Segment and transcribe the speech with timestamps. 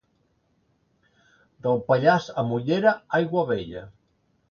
[1.67, 3.89] Del Pallars a Morella, aigua vella.